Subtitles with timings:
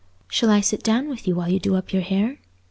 [0.29, 2.39] Shall I sit down with you while you do up your hair?"